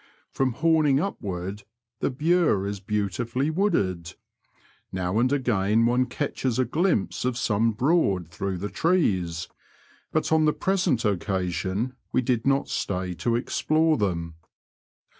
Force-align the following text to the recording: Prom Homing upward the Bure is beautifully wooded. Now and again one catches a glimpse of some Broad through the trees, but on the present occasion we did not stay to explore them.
Prom 0.33 0.53
Homing 0.53 0.99
upward 0.99 1.61
the 1.99 2.09
Bure 2.09 2.65
is 2.65 2.79
beautifully 2.79 3.51
wooded. 3.51 4.15
Now 4.91 5.19
and 5.19 5.31
again 5.31 5.85
one 5.85 6.07
catches 6.07 6.57
a 6.57 6.65
glimpse 6.65 7.23
of 7.23 7.37
some 7.37 7.73
Broad 7.73 8.27
through 8.29 8.57
the 8.57 8.69
trees, 8.69 9.47
but 10.11 10.31
on 10.31 10.45
the 10.45 10.53
present 10.53 11.05
occasion 11.05 11.93
we 12.11 12.23
did 12.23 12.47
not 12.47 12.67
stay 12.67 13.13
to 13.13 13.35
explore 13.35 13.95
them. 13.95 14.37